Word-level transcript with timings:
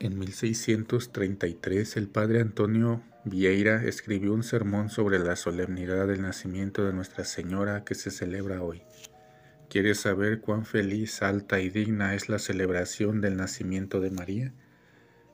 En 0.00 0.16
1633 0.16 1.96
el 1.96 2.06
padre 2.06 2.40
Antonio 2.40 3.02
Vieira 3.24 3.82
escribió 3.82 4.32
un 4.32 4.44
sermón 4.44 4.90
sobre 4.90 5.18
la 5.18 5.34
solemnidad 5.34 6.06
del 6.06 6.22
nacimiento 6.22 6.84
de 6.84 6.92
Nuestra 6.92 7.24
Señora 7.24 7.82
que 7.84 7.96
se 7.96 8.12
celebra 8.12 8.62
hoy. 8.62 8.82
¿Quieres 9.68 9.98
saber 9.98 10.40
cuán 10.40 10.64
feliz, 10.64 11.20
alta 11.20 11.58
y 11.58 11.68
digna 11.68 12.14
es 12.14 12.28
la 12.28 12.38
celebración 12.38 13.20
del 13.20 13.36
nacimiento 13.36 14.00
de 14.00 14.12
María? 14.12 14.54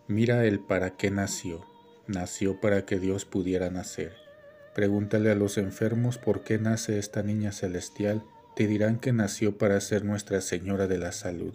Mira 0.09 0.46
el 0.46 0.61
para 0.61 0.96
qué 0.96 1.11
nació. 1.11 1.67
Nació 2.07 2.59
para 2.59 2.87
que 2.87 2.99
Dios 2.99 3.27
pudiera 3.27 3.69
nacer. 3.69 4.15
Pregúntale 4.75 5.31
a 5.31 5.35
los 5.35 5.59
enfermos 5.59 6.17
por 6.17 6.43
qué 6.43 6.59
nace 6.59 6.99
esta 6.99 7.23
niña 7.23 7.53
celestial. 7.53 8.25
Te 8.57 8.67
dirán 8.67 8.99
que 8.99 9.12
nació 9.12 9.59
para 9.59 9.79
ser 9.82 10.07
Nuestra 10.07 10.40
Señora 10.40 10.87
de 10.87 10.96
la 10.96 11.12
Salud. 11.12 11.54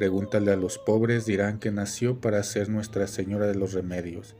Pregúntale 0.00 0.50
a 0.50 0.56
los 0.56 0.78
pobres, 0.78 1.26
dirán 1.26 1.58
que 1.58 1.70
nació 1.70 2.22
para 2.22 2.42
ser 2.42 2.70
Nuestra 2.70 3.06
Señora 3.06 3.46
de 3.46 3.54
los 3.54 3.74
Remedios. 3.74 4.34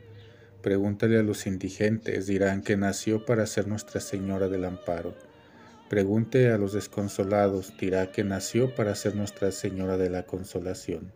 Pregúntale 0.63 1.19
a 1.19 1.23
los 1.23 1.47
indigentes, 1.47 2.27
dirán 2.27 2.63
que 2.63 2.79
nació 2.79 3.27
para 3.27 3.45
ser 3.45 3.69
Nuestra 3.69 4.01
Señora 4.01 4.49
del 4.49 4.65
Amparo. 4.65 5.15
Pregunte 5.91 6.49
a 6.49 6.57
los 6.57 6.73
desconsolados, 6.73 7.75
dirá 7.79 8.11
que 8.11 8.25
nació 8.25 8.75
para 8.75 8.95
ser 8.95 9.15
Nuestra 9.17 9.53
Señora 9.53 9.99
de 9.99 10.09
la 10.09 10.23
Consolación. 10.23 11.13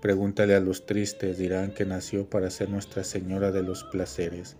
Pregúntale 0.00 0.54
a 0.54 0.60
los 0.60 0.86
tristes, 0.86 1.36
dirán 1.36 1.74
que 1.74 1.84
nació 1.84 2.30
para 2.30 2.48
ser 2.48 2.70
Nuestra 2.70 3.04
Señora 3.04 3.52
de 3.52 3.64
los 3.64 3.84
Placeres. 3.84 4.56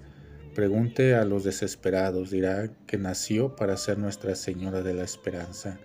Pregunte 0.55 1.15
a 1.15 1.25
los 1.25 1.45
desesperados, 1.45 2.31
dirá 2.31 2.69
que 2.87 2.99
nació 2.99 3.57
para 3.57 3.79
ser 3.79 3.97
Nuestra 3.97 4.35
Señora 4.35 4.83
de 4.83 4.93
la 4.93 5.05
Esperanza. 5.05 5.81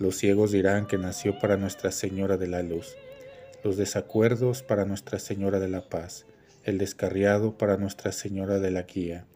Los 0.00 0.16
ciegos 0.16 0.50
dirán 0.50 0.88
que 0.88 0.98
nació 0.98 1.38
para 1.38 1.56
Nuestra 1.56 1.92
Señora 1.92 2.36
de 2.36 2.48
la 2.48 2.64
Luz. 2.64 2.96
Los 3.62 3.76
desacuerdos 3.76 4.64
para 4.64 4.84
Nuestra 4.84 5.20
Señora 5.20 5.60
de 5.60 5.68
la 5.68 5.88
Paz. 5.88 6.26
El 6.64 6.78
descarriado 6.78 7.56
para 7.56 7.76
Nuestra 7.76 8.10
Señora 8.10 8.58
de 8.58 8.72
la 8.72 8.82
Guía. 8.82 9.26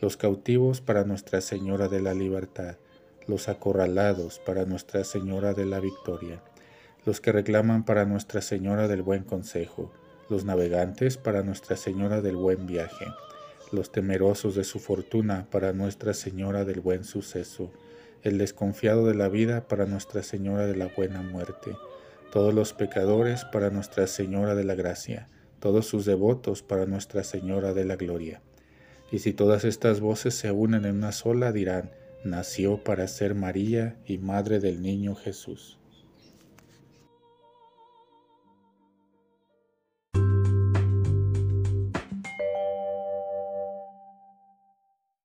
Los 0.00 0.16
cautivos 0.16 0.80
para 0.80 1.04
Nuestra 1.04 1.42
Señora 1.42 1.88
de 1.88 2.00
la 2.00 2.14
Libertad 2.14 2.76
los 3.26 3.48
acorralados 3.48 4.38
para 4.40 4.64
Nuestra 4.64 5.04
Señora 5.04 5.54
de 5.54 5.66
la 5.66 5.80
Victoria, 5.80 6.42
los 7.04 7.20
que 7.20 7.32
reclaman 7.32 7.84
para 7.84 8.04
Nuestra 8.04 8.42
Señora 8.42 8.88
del 8.88 9.02
Buen 9.02 9.24
Consejo, 9.24 9.92
los 10.28 10.44
navegantes 10.44 11.16
para 11.16 11.42
Nuestra 11.42 11.76
Señora 11.76 12.20
del 12.20 12.36
Buen 12.36 12.66
Viaje, 12.66 13.06
los 13.72 13.90
temerosos 13.90 14.54
de 14.54 14.64
su 14.64 14.78
fortuna 14.78 15.46
para 15.50 15.72
Nuestra 15.72 16.14
Señora 16.14 16.64
del 16.64 16.80
Buen 16.80 17.04
Suceso, 17.04 17.72
el 18.22 18.38
desconfiado 18.38 19.06
de 19.06 19.14
la 19.14 19.28
vida 19.28 19.66
para 19.68 19.86
Nuestra 19.86 20.22
Señora 20.22 20.66
de 20.66 20.76
la 20.76 20.88
Buena 20.88 21.22
Muerte, 21.22 21.76
todos 22.32 22.54
los 22.54 22.72
pecadores 22.72 23.44
para 23.46 23.70
Nuestra 23.70 24.06
Señora 24.06 24.54
de 24.54 24.64
la 24.64 24.74
Gracia, 24.74 25.28
todos 25.60 25.86
sus 25.86 26.04
devotos 26.04 26.62
para 26.62 26.86
Nuestra 26.86 27.24
Señora 27.24 27.74
de 27.74 27.84
la 27.84 27.96
Gloria. 27.96 28.42
Y 29.10 29.18
si 29.18 29.32
todas 29.32 29.64
estas 29.64 30.00
voces 30.00 30.34
se 30.34 30.50
unen 30.50 30.84
en 30.84 30.96
una 30.96 31.12
sola, 31.12 31.52
dirán, 31.52 31.90
nació 32.24 32.82
para 32.82 33.08
ser 33.08 33.34
María 33.34 33.96
y 34.06 34.18
Madre 34.18 34.60
del 34.60 34.80
Niño 34.80 35.14
Jesús. 35.14 35.78